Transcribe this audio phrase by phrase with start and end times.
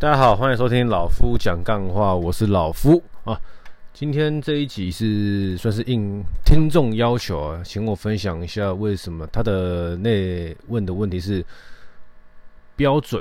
[0.00, 3.36] 大家好，欢迎收听老夫讲干话，我是老夫啊。
[3.92, 11.44] 今天这一集是算是应听众要求啊，请我分享一下为什么他的那问的问题是
[12.76, 13.20] 标准，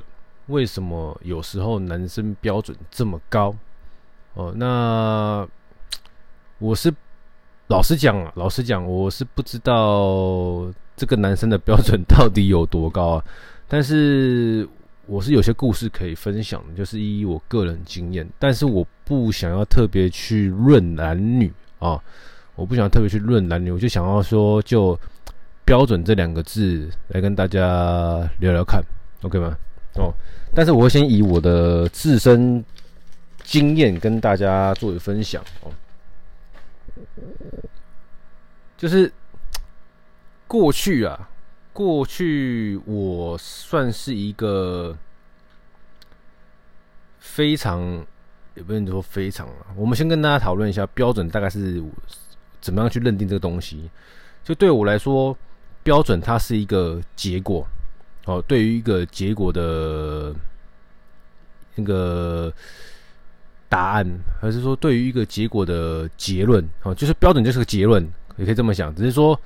[0.50, 3.56] 为什么有时候男生标准这么高？
[4.36, 5.48] 哦，那
[6.60, 6.94] 我是
[7.70, 13.24] 老实讲啊，老实讲，我是不知道这个男生的标准到底有多高啊，
[13.68, 14.70] 但是。
[15.08, 21.98] 我是有些故事可以分享，就是依我个人经验，但是我不想要特别去论男女啊，
[22.56, 25.00] 我不想特别去论男女，我就想要说就
[25.64, 28.84] 标准这两个字来跟大家聊聊看
[29.22, 29.58] ，OK 吗？
[29.96, 30.14] 哦，
[30.54, 32.64] 但是我会先以我的自身
[33.44, 35.72] 经验跟大家作为分享哦，
[38.78, 39.10] 就是
[40.48, 41.30] 过去啊。
[41.74, 44.98] 过去我算是一个
[47.28, 48.06] 非常，
[48.56, 49.68] 也不能说非常啊。
[49.76, 51.84] 我们先跟大家讨论一下标准大概是
[52.62, 53.90] 怎么样去认定这个东西。
[54.44, 55.38] 就对我来说，
[55.84, 57.68] 标准它是一个结果
[58.26, 58.42] 哦。
[58.48, 60.34] 对于一个结果的
[61.76, 62.52] 那个
[63.70, 64.08] 答案，
[64.42, 68.02] 还是说对于一个结果的结论哦，就是标准就是个结论，
[68.38, 68.96] 也可以这么想。
[68.96, 69.40] 只是说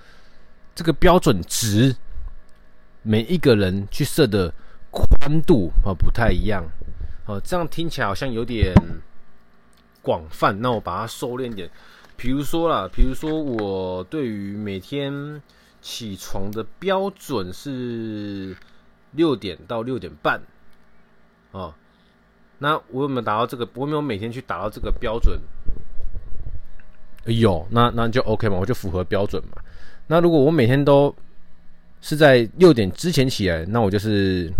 [0.76, 1.96] 这个标准值。
[3.04, 4.54] 每一个人去设的
[4.92, 6.64] 宽度啊不太一样，
[7.26, 8.74] 哦，这样听起来好像有点
[10.02, 10.60] 广泛。
[10.60, 11.70] 那我把它收敛点，
[12.18, 15.42] 比如说啦，比如说我对于每天
[15.82, 18.56] 起床的标准是
[19.12, 20.42] 六点到六点半，
[21.52, 21.74] 哦，
[22.58, 23.68] 那我有没有达到这个？
[23.76, 25.40] 我有没有每天去达到这个标准？
[27.26, 29.62] 有，那那就 OK 嘛，我就符合标准嘛。
[30.08, 31.16] 那如果我每天都
[32.02, 34.52] 是在六点之前起来，那我就是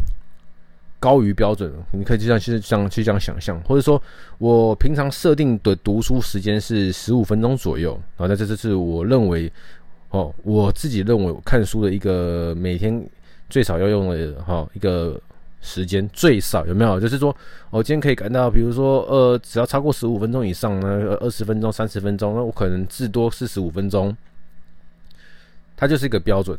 [1.02, 1.70] 高于标准。
[1.92, 4.02] 你可以就这样去这样去这样想象，或者说
[4.38, 8.28] 我平常设定的读书时间是十五分钟左右啊。
[8.28, 9.52] 那这这是我认为
[10.12, 13.06] 哦，我自己认为看书的一个每天
[13.50, 15.20] 最少要用的哈一个
[15.62, 17.00] 时间最少有没有？
[17.00, 17.36] 就是说
[17.70, 24.16] 我今天可以赶到，比如说呃，只要超过十五分钟以上呢，二十分钟、三十分钟，那我可能至多四十五分钟，
[25.76, 26.58] 它就是一个标准。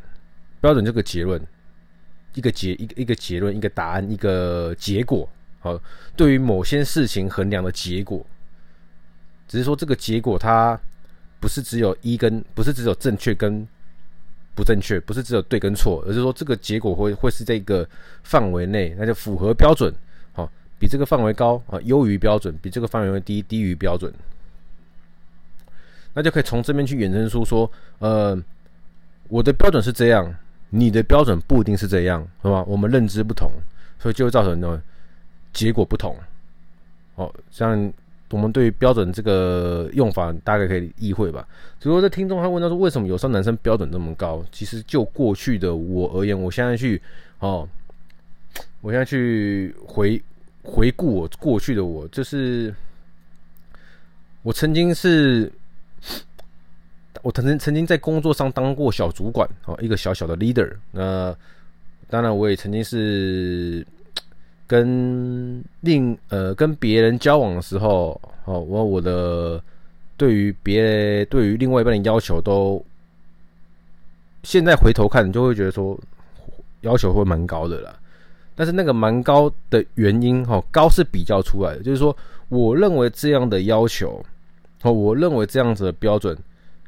[0.61, 1.41] 标准这个结论，
[2.35, 5.29] 一个结一个一个结论，一个答案，一个结果。
[5.61, 5.81] 好，
[6.17, 8.25] 对于某些事情衡量的结果，
[9.47, 10.79] 只是说这个结果它
[11.39, 13.67] 不是只有一跟，不是只有正确跟
[14.55, 17.89] 不正确，不是只有对跟错，而是说这个结果会会是这个
[18.25, 19.95] 范围内，那就符合标准。
[20.33, 24.13] 好，比这个范围高啊，优于标准；比这个范围低，低于标准。
[26.15, 27.71] 那就可以从这边去衍生出说，
[28.01, 28.37] 呃，
[29.29, 30.35] 我的标准是这样。
[30.75, 32.65] 你的标准不一定是这样，是吧？
[32.67, 33.51] 我们认知不同，
[33.99, 34.83] 所以就会造成呢
[35.53, 36.17] 结果不同。
[37.17, 37.93] 哦，像
[38.31, 41.47] 我们对于标准这个用法，大概可以意会吧？
[41.79, 44.43] 只不过这听众他问到说，为什么有时候男生标准那么高？
[44.51, 47.01] 其实就过去的我而言，我现在去
[47.41, 47.69] 哦，
[48.81, 50.23] 我现在去回
[50.63, 52.75] 回顾我过去的我，就是
[54.43, 55.53] 我曾经是。
[57.21, 60.73] 我曾经曾经在工作上当过小主管哦，一个小小的 leader。
[60.91, 61.37] 那
[62.09, 63.87] 当然，我也曾经是
[64.67, 69.63] 跟另呃跟别人交往的时候，哦，我我的
[70.17, 72.83] 对于别对于另外一半的要求都，
[74.43, 75.99] 现在回头看，就会觉得说
[76.81, 77.95] 要求会蛮高的啦。
[78.55, 82.17] 但是那个蛮高的原因，哈，高是比较出来的，就是说，
[82.49, 84.25] 我认为这样的要求，
[84.83, 86.37] 哦，我认为这样子的标准。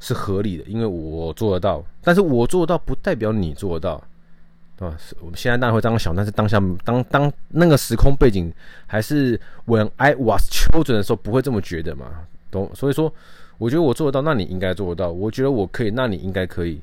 [0.00, 8.52] 是合理的，因为我做得到，但是我做得到不代表你做得到，啊，我们现在当然会这样想，但是当下当当那个时空背景
[8.86, 12.06] 还是 When I was children 的时候，不会这么觉得嘛，
[12.50, 12.70] 懂？
[12.74, 13.12] 所以说，
[13.56, 16.80] 我觉得我做得到，那你应该做得到；我觉得我可以，那你应该可以，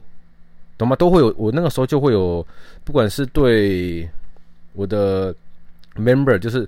[0.77, 0.95] 懂吗？
[0.95, 2.45] 都会有，我那个时候就会有，
[2.83, 4.09] 不管是对
[4.73, 5.35] 我的
[5.95, 6.67] member，就是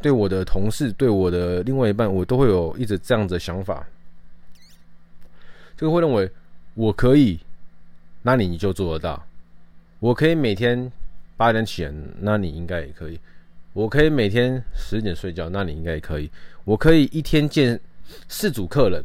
[0.00, 3.84] 对我的同事，对我的另外一半，我都会有一直这样子的想法。
[5.76, 6.30] 就会认为
[6.74, 7.40] 我可以，
[8.22, 9.26] 那你就做得到。
[9.98, 10.90] 我可以每天
[11.36, 13.18] 八点起来，那你应该也可以。
[13.72, 16.30] 我可以每天十点睡觉，那你应该也可以。
[16.64, 17.78] 我可以一天见
[18.28, 19.02] 四组客人，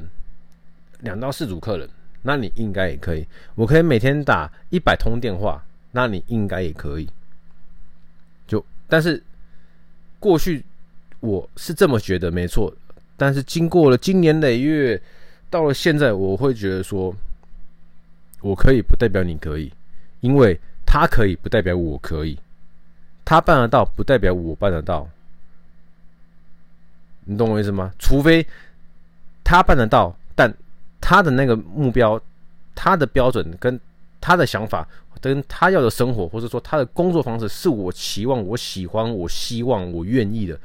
[1.00, 1.89] 两到四组客人，
[2.21, 3.25] 那你应该也可以。
[3.56, 7.10] 我可以每天打一百通电话，那你应该也可以。
[8.45, 9.24] 就但是
[10.19, 10.63] 过去
[11.19, 12.72] 我是这么觉得，没错。
[13.18, 15.01] 但是经过了经年累月。
[15.50, 17.13] 到了现在，我会觉得说，
[18.42, 19.72] 我可以不代表你可以，
[20.22, 22.38] 因为他可以不代表我可以，
[23.25, 25.07] 他办得到不代表我办得到，
[27.25, 27.92] 你懂我意思吗？
[27.98, 28.46] 除非
[29.44, 30.54] 他办得到，但
[31.01, 32.22] 他的那个目标、
[32.75, 33.80] 他的标准跟
[34.22, 34.88] 他的想法，
[35.19, 40.60] 跟他要的生活，或者说他的工作方式，是我期望、我喜欢、我希望、我愿意的，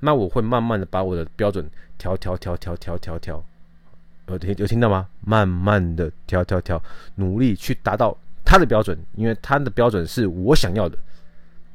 [0.00, 3.44] 那我会慢慢的把我的标准调调调调调调调，
[4.28, 5.08] 有听有听到吗？
[5.20, 6.82] 慢慢的调调调，
[7.16, 10.96] 努力去达到他的标准，因为他的标准是我想要的。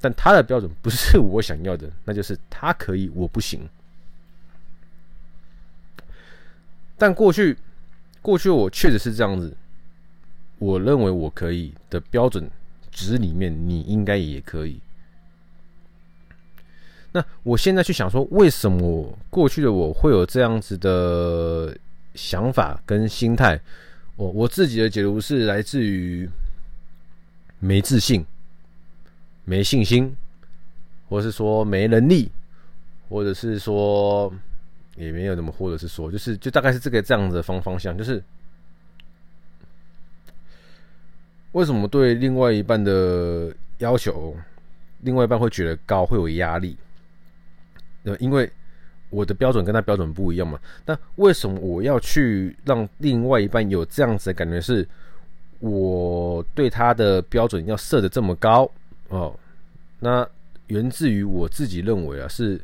[0.01, 3.67] 但他的标准不是我想要的，那就是他可以，我不行。
[6.97, 7.57] 但过去，
[8.21, 9.55] 过去我确实是这样子。
[10.57, 12.49] 我认为我可以的标准
[12.91, 14.79] 值里面，你应该也可以。
[17.11, 21.75] 那我现在去想说，为什么过去的我会有这样子的
[22.19, 23.59] 想法跟心态？
[24.17, 26.29] 我我自己的解读是来自于
[27.59, 28.25] 没自信。
[29.45, 30.15] 没信心，
[31.07, 32.31] 或是说没能力，
[33.09, 34.31] 或者是说
[34.95, 38.23] 也没有怎么，或者是说就是就大概是这个这样子的方方向，就是
[41.53, 44.37] 为什么对另外一半的要求，
[44.99, 46.77] 另外一半会觉得高，会有压力？
[48.19, 48.47] 因为
[49.09, 50.59] 我的标准跟他标准不一样嘛。
[50.85, 54.59] 那为什么我要去让另外一半有这样子的感觉？
[54.61, 54.87] 是
[55.59, 58.69] 我对他的标准要设的这么高？
[59.09, 59.37] 哦，
[59.99, 60.25] 那
[60.67, 62.61] 源自于我自己认为啊，是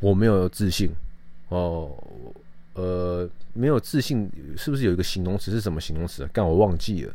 [0.00, 0.90] 我没有自信
[1.48, 1.96] 哦，
[2.74, 5.50] 呃，没有自信，是不是有一个形容词？
[5.50, 6.30] 是什么形容词啊？
[6.32, 7.14] 但我忘记了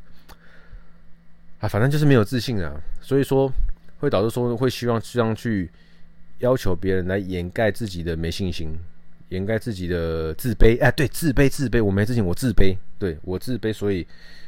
[1.59, 3.51] 啊，反正就是没有自信啊，所以说
[3.99, 5.69] 会导致说会希望这样去
[6.39, 8.69] 要求别人来掩盖自己的没信心，
[9.29, 10.81] 掩盖自己的自卑。
[10.81, 14.05] 哎，对，自卑，自卑，我没自信，我自卑，对，我自卑，所以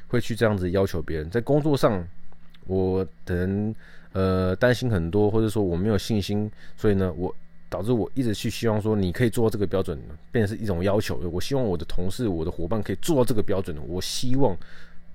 [0.08, 2.08] 会去这样子要求别人，在工作上。
[2.66, 3.74] 我可能
[4.12, 7.36] 呃担心很多，或者说我没有信心，所以呢，我
[7.68, 10.00] 导致我一直去希望说你可以做到这个标准，
[10.32, 11.18] 变成是一种要求。
[11.32, 14.56] 我希望我的同事、我的伙伴可以做到这个标准，我希望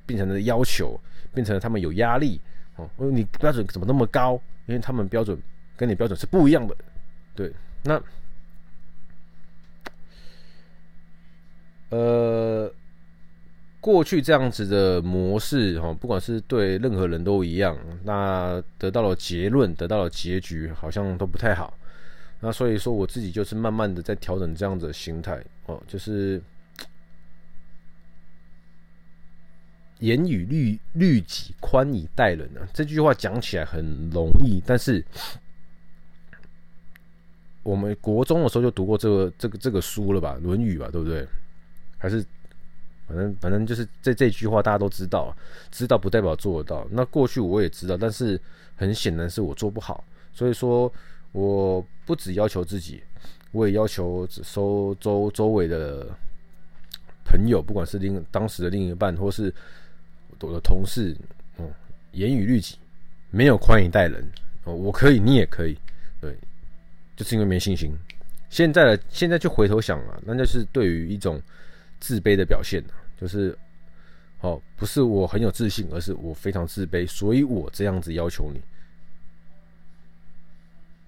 [0.04, 1.00] 变成了要求，
[1.32, 2.40] 变成了他们有压力
[2.74, 2.90] 哦。
[2.96, 4.32] 你标准怎么那么高？
[4.66, 5.40] 因为他们标准
[5.76, 6.76] 跟你标准是不一样的。
[7.34, 8.02] 对，那
[11.90, 12.72] 呃。
[13.80, 21.76] 过去这样子的模式，哈，不管是对任何人都一样，那得到了结论，得到了结局，好像都不太好。
[22.40, 26.40] 那所以说，我自己就是慢慢的在调整这样子的心态，哦，就是
[29.98, 32.66] 严以律律己，宽以待人啊。
[32.72, 35.04] 这句话讲起来很容易，但是
[37.64, 41.26] 我们国中的时候就读过这个这个这个书了吧，《论语》吧，对不对？
[41.98, 42.24] 还是？
[43.06, 45.36] 反正反正就是这这句话大家都知道，
[45.70, 46.86] 知道不代表做得到。
[46.90, 48.40] 那过去我也知道，但是
[48.76, 50.02] 很显然是我做不好。
[50.32, 50.90] 所以说，
[51.32, 53.02] 我不只要求自己，
[53.52, 56.06] 我也要求周周周围的
[57.26, 59.52] 朋友，不管是另当时的另一半，或是
[60.40, 61.14] 我的同事，
[61.58, 61.70] 嗯，
[62.12, 62.78] 严于律己，
[63.30, 64.26] 没有宽以待人。
[64.64, 65.76] 哦，我可以，你也可以，
[66.22, 66.34] 对，
[67.16, 67.96] 就是因为没信心。
[68.50, 71.40] 现在的现在就回头想了，那就是对于一种。
[72.00, 72.84] 自卑的表现
[73.18, 73.56] 就是，
[74.40, 78.60] 哦，不是我很有自信，而是我非常自卑，所以我这样子要求你，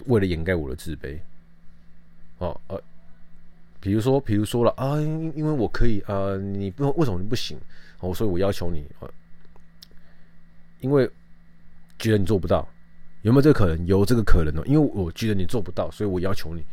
[0.06, 1.18] 为了掩盖我的自卑，
[2.38, 2.82] 哦呃，
[3.78, 7.58] 比如说，比如说了啊，因因为我可以啊，你不为什么你不行？
[8.00, 9.10] 哦，所以我要求你，啊，
[10.80, 11.10] 因为
[11.98, 12.66] 觉得你做不到，
[13.26, 13.86] 有没有这个可能？
[13.86, 16.64] 有这个可能哦，因为我觉得你做不到，所以我要求你。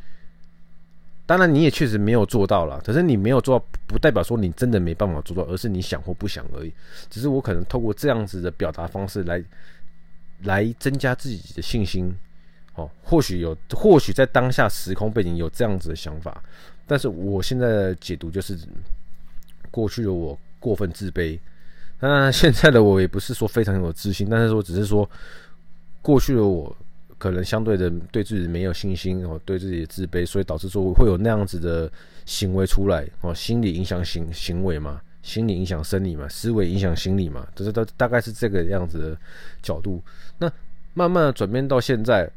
[1.25, 2.79] 当然，你也确实没有做到了。
[2.81, 6.71] 可是你没有做到，不代表说你真的没办法做到，而是你想或不想而已。
[7.09, 9.43] 只是我可能透过这样子的表达方式来，
[10.43, 12.13] 来增加自己的信心。
[12.75, 16.43] 哦，或许有，或许在当下时空背景有这样子的想法，
[16.85, 18.55] 但是我现在的解读就是，
[19.71, 21.39] 过去的我过分自卑。
[21.99, 25.09] 当然，现在的我也不是说非常有自信，但是说只是说，
[26.03, 26.75] 过去的我。
[27.19, 31.89] 可能相对的对自己没有信心哦，对自己的自卑，所以导致说会有那样子的
[32.25, 39.17] 行为出来哦，心理影响行行为嘛，心理影响生理嘛，思维影响心理嘛，这是大大概是这个样子的
[39.61, 40.03] 角度。
[40.37, 40.51] 那
[40.93, 42.29] 慢慢的转变到现在，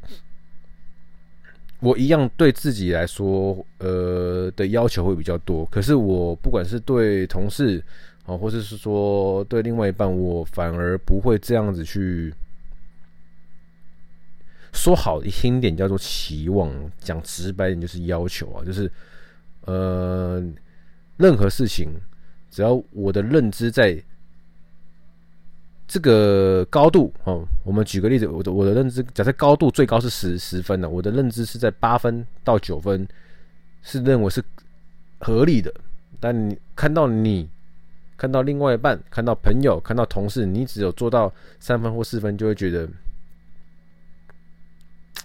[1.81, 5.65] 我一样对自己来说，呃的要求会比较多。
[5.65, 7.83] 可是我不管是对同事
[8.23, 12.33] 哦，或者是说对另外一半，我反而不会这样子去。
[14.73, 18.91] 说好听点叫做期望，讲直白点就是要求啊，就是
[19.61, 20.43] 呃，
[21.17, 21.89] 任何事情
[22.49, 24.01] 只要我的认知在
[25.87, 33.07] 这个高度哦，我们举个例子，我的我的认知，假设高度最高是十十分呢，我的认知是在八分到九分，
[33.81, 34.43] 是认为是
[35.19, 35.73] 合理的。
[36.19, 37.49] 但你看到你，
[38.17, 42.89] 看到另外一半，看到朋友，看到同事，你只有做到三分或四分，就会觉得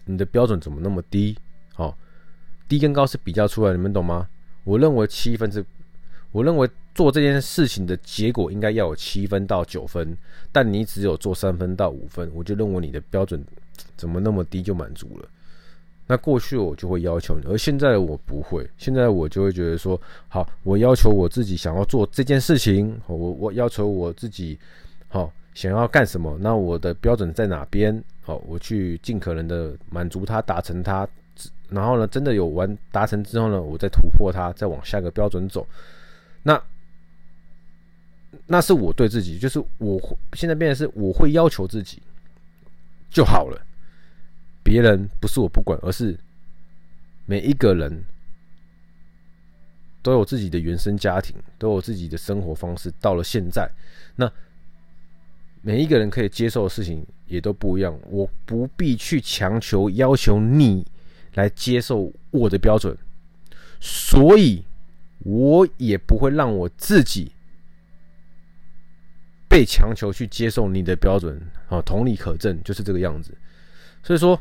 [0.05, 1.37] 你的标准怎么那么低？
[1.77, 1.95] 哦，
[2.69, 4.29] 低跟高是比较出来，你们懂吗？
[4.65, 5.65] 我认为七分是，
[6.31, 6.69] 我认为。
[6.95, 10.15] 做这件事情的结果应该要有七分到九分，
[10.53, 13.43] 但你只有做三分到五分，我就认为你的标准
[13.97, 15.27] 怎么那么低就满足了？
[16.07, 24.59] 那过去我就会要求你，而现在我不会，现在我就会觉得说，好，我要求我自己想要做这件事情，我我要求我自己，
[25.09, 26.37] 好，想要干什么？
[26.43, 28.05] 那我的标准在哪边？
[28.23, 31.07] 好，我去尽可能的满足他，达成他，
[31.69, 35.67] 然后呢，真的有完达成之后呢，我再突破它，再往下个标准走。
[36.45, 36.63] 那
[38.47, 40.01] 那是我对自己，就是我
[40.35, 42.01] 现在变成是我会要求自己
[43.11, 43.61] 就好了，
[44.63, 46.17] 别人不是我不管，而是
[47.27, 48.05] 每一个人
[50.03, 52.93] 都有自己的原生家庭，都有自己的生活方式。
[53.01, 53.71] 到了现在，
[54.17, 54.31] 那
[55.63, 60.87] 每一个人可以接受的事情也都不一样，我不必去强求要求你
[61.35, 62.97] 来接受我的标准，
[63.81, 64.65] 所以
[65.21, 67.33] 我也不会让我自己。
[69.49, 71.39] 被强求去接受你的标准，
[71.69, 73.37] 啊，同理可证，就是这个样子。
[74.03, 74.41] 所以说，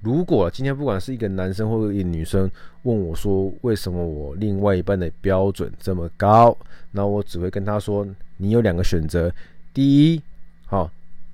[0.00, 2.48] 如果今天不管是一个男生或者一个女生
[2.84, 6.56] 问我说，为什么我另外一半的标准这么高，
[6.92, 9.28] 那我只会跟他说，你有两个选择：
[9.74, 10.22] 第一，
[10.64, 10.90] 好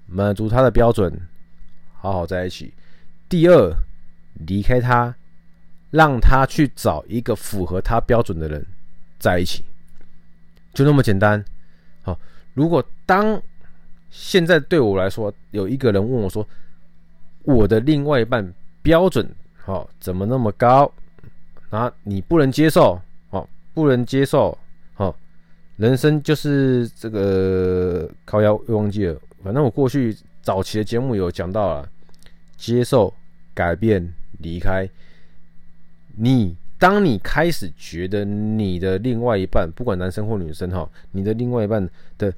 [0.07, 1.13] 满足他的标准，
[1.95, 2.73] 好好在一起；
[3.29, 3.73] 第二，
[4.47, 5.15] 离开他，
[5.91, 8.67] 让他去找一个符合他标准的人
[9.19, 9.63] 在一起，
[10.73, 11.45] 就那么简单。
[12.03, 12.19] 好，
[12.55, 13.41] 如果当
[14.11, 16.45] 现在对我来说，有一个人问我说
[17.45, 20.91] ：“我的另外一半标准，好，怎么那么高？
[21.69, 24.57] 啊，你不能接受，好，不能接受，
[25.81, 29.19] 人生就是这个靠腰又忘记了。
[29.43, 31.89] 反正我过去早期的节目有讲到了，
[32.59, 33.13] 接受、
[33.55, 34.89] 改变、离开，
[36.17, 42.33] 你。”当你开始觉得你的另外一半，不管男生或女生哈，你的另外一半的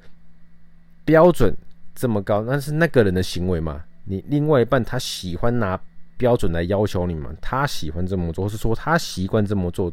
[1.05, 1.55] 标准
[1.95, 3.81] 这么高，那是那个人的行为嘛？
[4.03, 5.79] 你另外一半他喜欢拿
[6.17, 7.33] 标准来要求你嘛？
[7.39, 9.89] 他喜欢这么做，或是说他习惯这么做，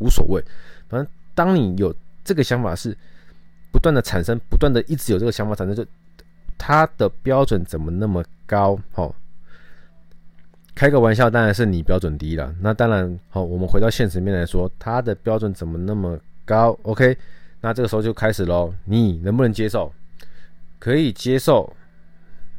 [0.00, 0.44] 无所谓。
[0.86, 1.90] 反正当你有
[2.24, 2.96] 这个想法是
[3.70, 5.84] 不断的产生，不断的一直有这个想法产生，就
[6.56, 8.78] 他的标准怎么那么高？
[8.94, 9.14] 哦。
[10.74, 12.52] 开个玩笑，当然是你标准低了。
[12.60, 17.16] 那当然，好，我们回到现实面来说，他的标准怎么那么高？OK，
[17.60, 18.74] 那这个时候就开始喽。
[18.84, 19.92] 你能不能接受？
[20.80, 21.72] 可以接受，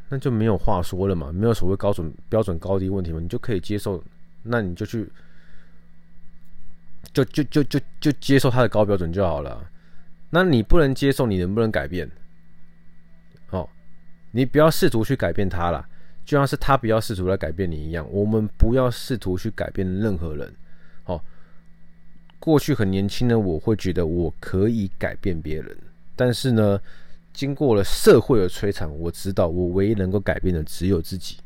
[0.08, 4.02] 那就没有话说了嘛，没有所谓高准标准高低问题嘛，你就可以接受，
[4.42, 5.06] 那你就去，
[7.12, 9.70] 就就就就就接受他的高标准就好了。
[10.30, 12.10] 那你不能接受，你能不能改变？
[13.46, 13.70] 好，
[14.32, 15.86] 你不要试图去改变他了。
[16.24, 20.52] 就像是他不要试图来改变你一样，我们不要试图去改变任何人。
[21.04, 21.24] 好，
[22.40, 25.76] 过去很年轻的我会觉得我可以改变别人，
[26.16, 26.80] 但是呢，
[27.32, 31.36] 经过了社会的摧残，我知道我唯一能够改变的只有自己。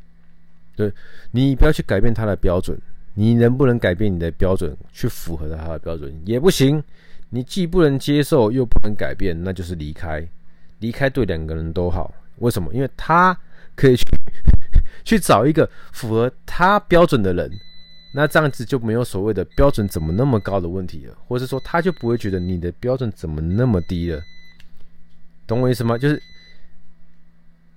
[0.75, 0.91] 对，
[1.29, 2.75] 你不要去改变他的标准，
[3.13, 6.83] 你能不能改变你的标准去符合他的标准也不行。
[7.29, 10.27] 你既不能接受又不能改变，那就是离开。
[10.79, 12.73] 离开对两个人都好，为什么？
[12.73, 13.37] 因为他
[13.75, 14.05] 可以去。
[15.03, 17.51] 去找一个符合他标准的人，
[18.13, 24.21] 那这样子就没有所谓的标准怎么那么高的问题了，或者说他就不会觉得你的标准怎么那么低了，
[25.47, 25.97] 懂我意思吗？
[25.97, 26.21] 就是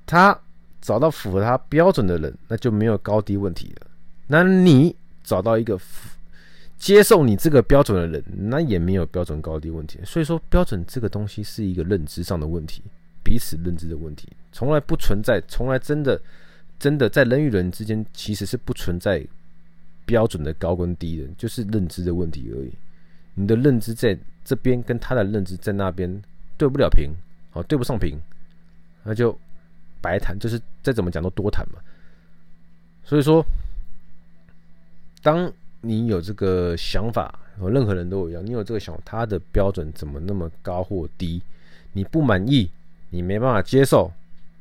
[0.05, 0.39] 他
[0.83, 3.87] 找到符合他标准的人，那就没有高低问题了。
[4.27, 4.95] 那你
[5.25, 5.77] 找到一个
[6.79, 9.99] 接受你这个标准的人，那也没有标准高低问题。
[10.05, 12.83] 所以说，标准这个东西是一个认知上的问题，
[13.25, 16.21] 彼此认知的问题，从来不存在，从来真的。
[16.77, 19.25] 真的，在人与人之间，其实是不存在
[20.05, 22.73] 标准的高跟低的，就是认知的问题而已。
[23.35, 26.21] 你的认知在这边，跟他的认知在那边
[26.59, 27.13] 对不了平，
[27.53, 28.19] 哦，对不上平，
[29.05, 29.39] 那就
[30.03, 31.79] 白谈，就是再怎么讲都多谈嘛。
[33.05, 33.43] 所以说，
[35.25, 35.51] 当
[35.81, 41.41] 你有这个想法，和任何人都一样，你有这个想法，他的标准怎么那么高或低，
[41.95, 42.71] 你不满意，
[43.09, 44.13] 你没办法接受。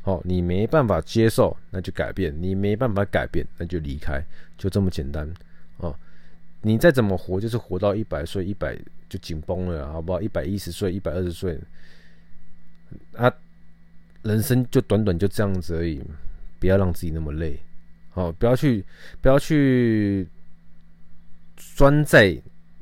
[0.03, 4.22] 好，你没办法接受，那就改变；你没办法改变，那就离开，
[4.58, 5.29] 就这么简单。
[5.77, 5.96] 哦，
[6.62, 8.77] 你再怎么活，就是活到一百岁，一百
[9.08, 10.22] 就紧绷了，好不好？
[10.22, 11.58] 一百一十岁，一百二十岁，
[13.15, 13.34] 啊，
[14.24, 16.01] 人生就短短就这样子而已，
[16.60, 17.58] 不要让自己那么累，
[18.12, 18.84] 好，不要去
[19.22, 20.27] 不要去
[21.55, 22.36] 钻在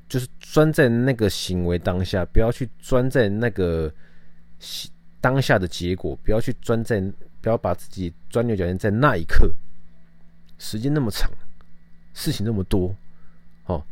[0.07, 3.91] 就是钻在那个行为当下，不要去钻在那个
[5.19, 7.01] 当下的结果，不要去钻在
[7.41, 9.51] 不要把自己钻牛角尖在那一刻，
[10.57, 11.29] 时间那么长，
[12.13, 12.95] 事情那么多，
[13.65, 13.83] 哦，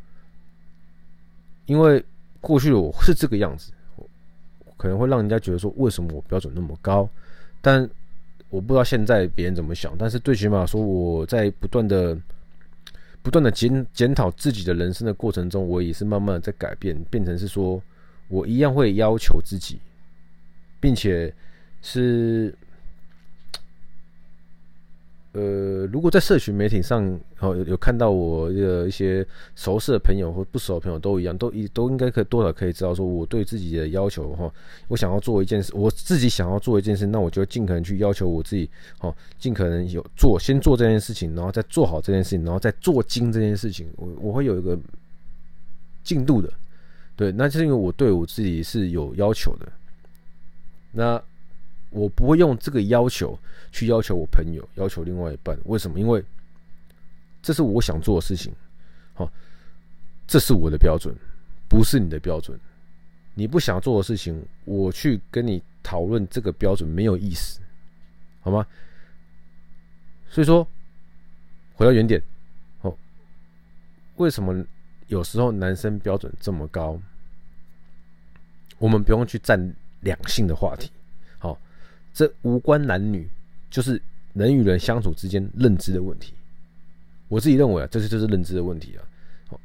[1.66, 2.04] 因为
[2.42, 3.72] 过去的我是这个样子。
[4.78, 7.10] 可能会让人家觉得说，为什么我标准那么高？
[7.60, 7.82] 但
[8.48, 9.94] 我不知道现在别人怎么想。
[10.00, 12.18] 但是最起码说，我在不断的、
[13.22, 17.82] 不断的检检讨自己的人生的过程中，我也是慢慢的在改变，变成是说
[18.28, 19.80] 我一样会要求自己，
[20.80, 21.34] 并且
[21.82, 22.54] 是。
[25.32, 27.06] 呃，如果在社群媒体上，
[27.38, 29.24] 哦，有有看到我的一些
[29.56, 34.52] 熟识的朋友或不熟的朋友都一样，都一都应该可以多少可以知道，说我对自己的要求哈，
[34.88, 38.68] 我想要做一件事，我自己想要做一件事，那我就尽可能去要求我自己，
[39.02, 44.76] 哦，尽可能有做，先做这件事情，然后再做好这件事情，然后再做精这件事情，我我会有一个
[46.04, 46.52] 进度的，
[47.16, 49.72] 对，那是因为我对我自己是有要求的，
[50.92, 51.22] 那。
[51.90, 53.38] 我不会用这个要求
[53.72, 55.58] 去要求我朋友，要求另外一半。
[55.66, 56.00] 为什么？
[56.00, 56.24] 因为
[57.42, 58.54] 这是我想做的事情，
[59.14, 59.32] 好，
[60.28, 61.16] 这是我的标准，
[61.68, 62.60] 不是你的标准。
[63.34, 67.62] 你不想做的事情，我去跟你讨论这个标准没有意思，
[68.42, 68.68] 好吗？
[70.30, 70.68] 所以说，
[71.74, 72.22] 回到原点，
[72.82, 72.96] 哦，
[74.18, 74.64] 为什么
[75.08, 77.00] 有时候男生标准这么高？
[78.78, 80.92] 我们不用去占两性的话题。
[82.20, 83.30] 这无关男女，
[83.70, 84.02] 就是
[84.34, 86.34] 人与人相处之间认知的问题。
[87.30, 89.56] 我自己认为啊，这是就是认知的问题啊。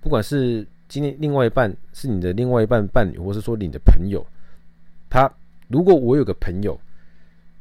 [0.00, 4.26] 不管是今天另外一半是你的另外一半伴侣，或是说你的朋友，
[5.08, 5.32] 他
[5.68, 6.80] 如果我有个朋友，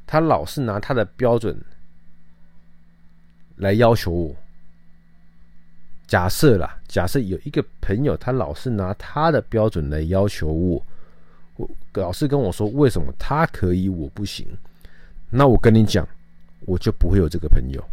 [0.08, 1.56] 他老是拿他的标准
[3.58, 4.36] 来要求我，
[6.08, 10.84] 假设啦，假设有一个朋友，他老是拿他的标准来要求我。
[11.56, 14.48] 我老师跟我说，为什么他可以我不行？
[15.30, 16.08] 那我跟你讲，
[16.62, 17.84] 我就不会有这个朋友。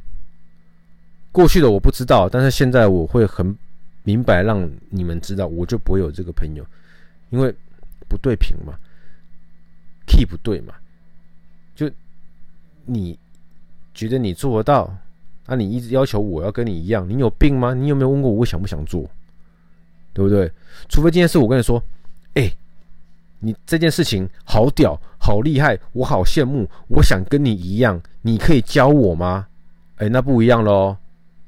[1.32, 3.56] 过去的我不知道，但是现在我会很
[4.02, 6.66] 明白让你们知道，我就不会有这个朋友，
[7.28, 7.54] 因为
[8.08, 8.74] 不对平嘛
[10.06, 10.74] ，key 不对嘛，
[11.74, 11.90] 就
[12.86, 13.18] 你
[13.94, 14.94] 觉得你做得到，
[15.46, 17.74] 那你一直要求我要跟你一样，你有病吗？
[17.74, 19.08] 你有没有问过我想不想做？
[20.12, 20.50] 对不对？
[20.88, 21.82] 除非今天是我跟你说，
[22.34, 22.50] 哎。
[23.40, 29.46] 你这件事情好屌，好厉害，我好羡慕，我想跟你一样，你可以教我吗？
[29.96, 30.96] 哎，那不一样喽。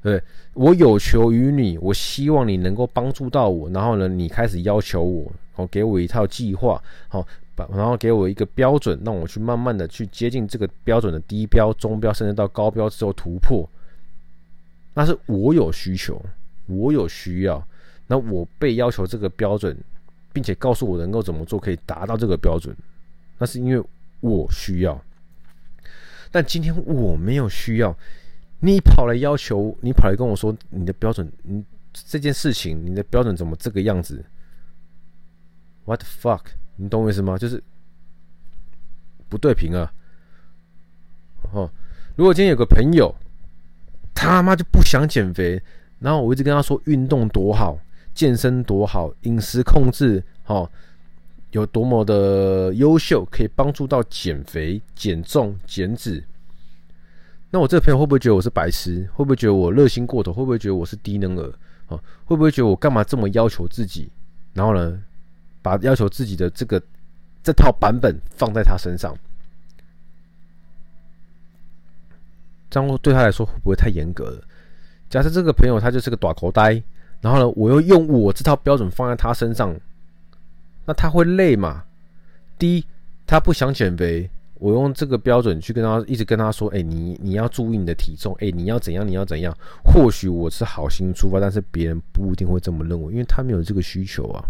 [0.03, 0.21] 对，
[0.55, 7.25] 我有求于你，我希望你能够帮助到我，然后呢，你开始要求我，哦，给我一套计划，好，
[7.73, 13.69] 然后给我一个标准，让我去慢慢的去接近这个标准的低标、中标，甚至到高标之后突破。
[14.95, 16.21] 那是我有需求，
[16.67, 17.65] 我有需要，
[18.07, 19.77] 那我被要求这个标准。
[20.33, 22.75] 并且告诉我能够怎么做可以达到这个标准，
[23.39, 23.85] 那是因为
[24.21, 25.01] 我需要。
[26.31, 27.95] 但今天我没有需要，
[28.61, 34.25] 你跑来要求，你跑来跟我说你的标准，你这件事情你的标准怎么这个样子
[35.85, 36.45] ？What the fuck？
[36.77, 37.37] 你懂我意思吗？
[37.37, 37.63] 就是
[39.29, 39.93] 不对平啊！
[41.53, 41.71] 哦，
[42.17, 43.15] 如果今天有个朋友，
[44.15, 45.63] 他妈就不想减肥，
[45.99, 47.79] 然后我一直跟他说运动多好。
[48.15, 50.71] 健身多好，饮食控制好，
[51.53, 56.23] 有多么的优秀，可以帮助到减肥、减重、减脂。
[57.51, 59.09] 那我这个朋友会不会觉得我是白痴？
[59.15, 60.33] 会不会觉得我热心过头？
[60.33, 61.53] 会不会觉得我是低能儿？
[61.89, 64.11] 啊，会不会觉得我干嘛这么要求自己？
[64.53, 65.03] 然后呢，
[65.61, 66.83] 把要求自己的这个
[67.43, 69.15] 这套版本放在他身上，
[72.71, 74.43] 这样对他来说会不会太严格了？
[75.11, 76.83] 假设这个朋友他就是个短口呆。
[77.23, 79.75] 然后呢，我又用我这套标准放在他身上，
[80.85, 81.85] 那他会累嘛？
[82.59, 82.85] 第一，
[83.27, 94.45] 他不想减肥，我用这个标准去跟他一直跟他说：“哎，你你要注意你的体重，哎，你要怎样，你要怎样。”或许我是好心出发，但是别人不一定会这么认为，因为他没有这个需求啊。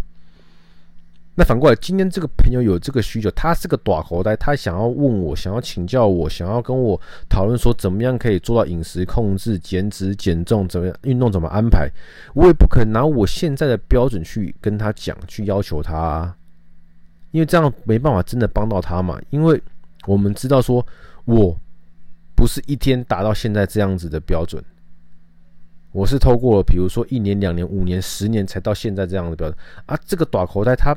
[1.34, 11.90] 那反过来，今天这个朋友有这个需求，他是个短口袋，他想要问我，想要请教我，想要跟我讨论说怎么样可以做到饮食控制、减脂、减重，怎么样运动怎么安排，
[12.34, 16.36] 我也不可能拿我现在的标准去跟他讲，去要求他啊，
[17.30, 19.18] 因为这样没办法真的帮到他嘛。
[19.30, 19.58] 因为
[20.06, 20.86] 我们知道说，
[21.24, 21.58] 我
[22.36, 24.62] 不是一天达到现在这样子的标准，
[25.92, 29.98] 我是透过比如说一年、两年、五年、十年才到现在这样的标准啊。
[30.04, 30.94] 这个短口袋他。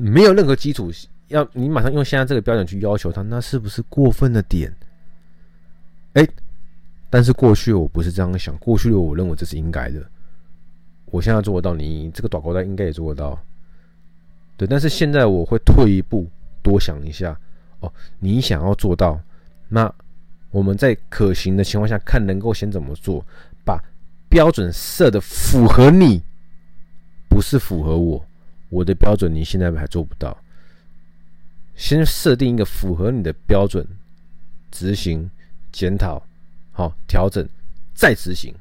[0.00, 0.90] 没有任何基础，
[1.28, 4.74] 要你马上用现在这个标准去要求他，那是不是过分的点？
[6.14, 6.26] 哎，
[7.08, 10.04] 但是过去我不是这样想，过去的我认为这是应该的。
[11.06, 13.38] 我现在做得到，你这个短口袋应该也做得到。
[14.56, 16.26] 对，但是现在我会退一步，
[16.62, 17.38] 多想一下。
[17.80, 19.20] 哦，你想要做到，
[19.68, 19.92] 那
[20.50, 23.24] 我们在可行的情况下，看能够先怎么做，
[23.64, 23.82] 把
[24.28, 26.22] 标准设的符合你，
[27.28, 28.24] 不是符合我。
[28.70, 30.36] 我的标准你现在还做不到，
[31.76, 33.86] 先设定一个符合你的标准，
[34.70, 35.30] 执行、
[35.70, 36.22] 检讨、
[36.72, 37.46] 好调整，
[37.94, 38.54] 再执行。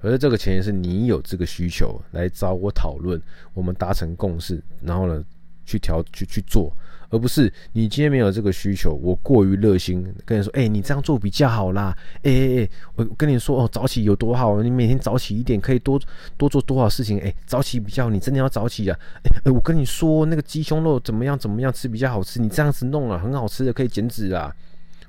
[0.00, 3.20] 而这个前提是你有这个需求来找我讨论，
[3.52, 5.24] 我们达成共识，然后呢
[5.64, 6.72] 去调去去做，
[7.10, 16.00] 而不是你今天没有这个需求，我过于热心跟你说，哎、你这样做比较好啦，哎哎哎，我跟你说哦，早起有多好，你每天早起一点可以多
[16.36, 24.54] 多做多少事情，哎、早起比较，你真的要早起啊，哎、哎，我跟你说那个鸡胸肉怎么样怎么样吃比较好吃，你这样子弄了很好吃的，可以减脂啊，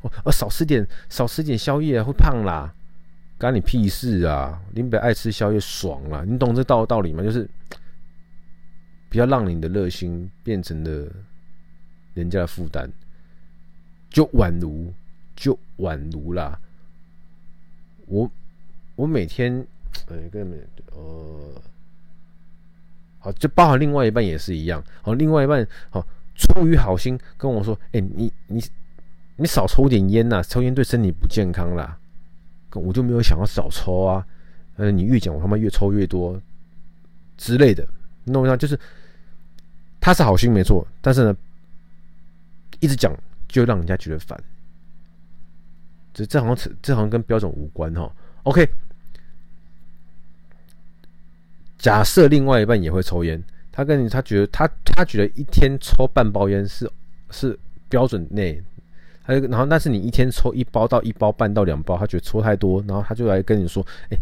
[0.02, 2.74] 哦，少吃点少吃点宵夜会胖啦。
[3.40, 4.60] 干你屁事啊！
[4.74, 7.22] 你别爱吃宵夜爽啦，你懂这道道理吗？
[7.22, 7.48] 就是
[9.10, 11.08] 不要让你的热心变成了
[12.18, 12.90] 人家的负担，
[14.10, 14.92] 就宛如
[15.36, 16.60] 就宛如啦。
[18.08, 18.30] 我
[18.96, 19.66] 我每天
[20.08, 21.62] 呃跟你们呃
[23.20, 24.84] 好，就包含另外一半也是一样。
[25.02, 28.64] 好，另外一半好出于好心跟我说：“哎、你你
[29.36, 31.98] 你少抽点烟呐，抽烟对身体不健康啦。”
[32.74, 34.26] 我就没有想要少抽啊，
[34.76, 36.40] 呃，你越讲我他妈越抽越多
[37.38, 37.88] 之类的，
[38.26, 38.56] 弄一下？
[38.56, 38.80] 就是
[40.00, 41.36] 他是好心没错，但是呢，
[42.80, 43.14] 一直讲
[43.48, 44.42] 就让人家觉得烦。
[46.14, 48.12] 这这好像这好像跟标准无关哈。
[48.44, 48.68] OK，
[51.78, 56.90] 假设另外一半也会抽烟，他跟你他觉得他他觉得一天抽半包烟是
[57.30, 57.58] 是
[57.90, 58.62] 标准内。
[59.22, 64.18] 还有，然后，但是你一天抽一包到一包半到两包，他觉得抽太多，然后他就来跟你说：“哎，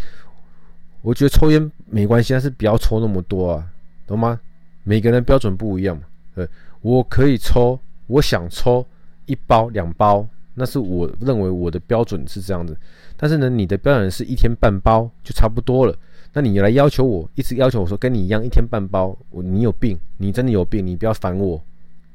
[1.03, 3.69] 我觉得抽烟没关系，但是不要抽那么多啊，
[4.07, 4.39] 懂吗？
[4.81, 6.01] 每个人标准不一样嘛。
[6.33, 6.49] 对，
[6.81, 8.85] 我可以抽，我想抽
[9.25, 12.77] 一包两包，那是我认为我的标准是这样子。
[13.17, 15.95] 但是呢，你的标准是一天半包就差不多了。
[16.33, 21.61] 那你来要求我，一直要求我说跟你一样一天半包，我你有病，你真的有病，你不要烦我，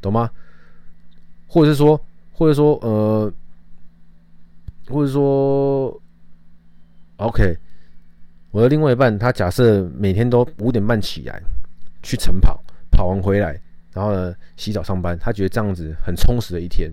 [0.01, 0.31] 懂吗？
[1.47, 2.01] 或者是说。”
[2.33, 3.31] 或者说，呃，
[4.89, 5.95] 或者说
[7.19, 7.55] ，OK，
[8.51, 11.39] 我的另外一半，他假设每天都五点半起来
[12.03, 12.59] 去晨跑，
[12.91, 13.61] 跑完回来，
[13.93, 16.91] 然后呢洗澡上班，他觉得这样子很充实的一天。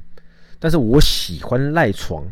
[0.59, 2.25] 但是我喜欢赖床，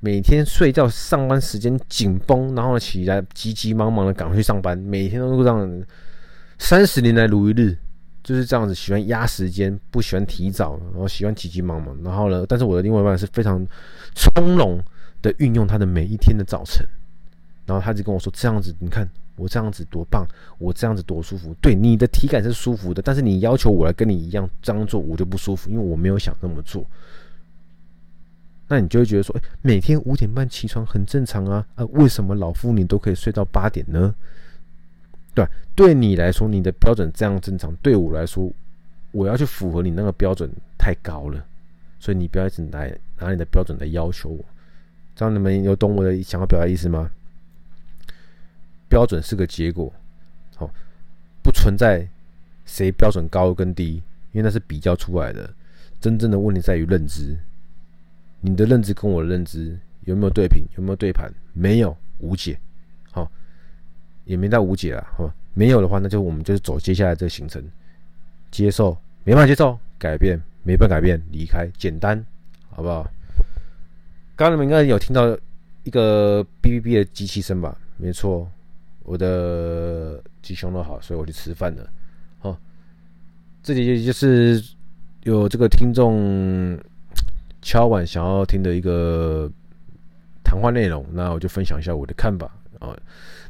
[0.00, 5.82] 每天睡觉，上班时间紧绷，然后呢起来急急忙忙的赶去上班，每天都这样，
[6.58, 7.76] 三十年来如一日。
[8.22, 11.96] 就是这样子，喜欢压时间，不喜欢提早，然后喜欢急急忙忙。
[12.02, 13.64] 然后呢，但是我的另外一半是非常
[14.16, 14.82] 从容
[15.22, 16.84] 的运用他的每一天的早晨。
[17.66, 20.26] 然后他就跟我说：“这样子，你看我这样子多棒，
[20.58, 21.54] 我这样子多舒服。
[21.60, 26.84] 对，你的体感是舒服的，但是你要求我来跟你一样这样做，我就不舒服，因为我没有想那么做。
[28.68, 34.14] 那你就会觉得说，哎，每天五点半起床很正常啊，啊，为什么老夫你都可以睡到八点呢？”
[35.34, 38.50] 对，对你来说，你的标准这样正常；对我来说，
[39.12, 41.44] 我要去符合你那个标准太高了，
[42.00, 44.42] 所以你不要一直来拿你的标准来要求我。
[45.14, 47.10] 这样你们有懂我的想要表达意思吗？
[48.88, 49.92] 标准是个结果，
[50.54, 50.70] 好，
[51.42, 52.06] 不存在
[52.64, 55.52] 谁标准高跟低，因为那是比较出来的。
[56.00, 57.36] 真正的问题在于认知，
[58.40, 61.32] 你的认知跟我的认知有没有对频，有没有对盘？
[61.52, 62.58] 没有，无解。
[63.10, 63.30] 好
[64.24, 67.64] 也没到无解了，好，没有的话，那就我们就是走接下来这个行程，
[68.50, 72.24] 接受，没办法接受，改变，没办法改变，离开，简单，
[72.70, 73.10] 好不好？
[74.36, 75.36] 刚刚你们应该有听到
[75.84, 77.76] 一个哔哔哔的机器声吧？
[77.96, 78.50] 没错，
[79.06, 81.88] 我的鸡胸肉好，所以我去吃饭了。
[82.40, 82.56] 好，
[83.62, 84.62] 这里就是
[85.22, 86.76] 有这个听众
[87.62, 89.48] 敲碗想要听的一个
[90.44, 92.96] 谈话内容，那我就分享一下我的看法啊。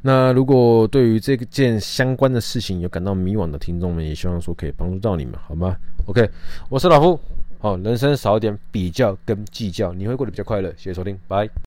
[0.02, 5.74] 那如果对于这件相关的事情有感到迷惘的听众们，也希望说可以帮助到你们，好吗
[6.06, 6.28] ？OK，
[6.68, 7.18] 我是老夫，
[7.58, 10.70] 好，人生少一点比较跟计较，你会过得比较快乐。
[10.76, 11.48] 谢谢收听，拜。